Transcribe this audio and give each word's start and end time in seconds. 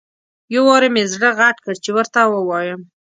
یو 0.53 0.63
وارې 0.67 0.89
مې 0.93 1.03
زړه 1.13 1.29
غټ 1.39 1.57
کړ 1.65 1.75
چې 1.83 1.89
ورته 1.97 2.19
ووایم. 2.33 2.81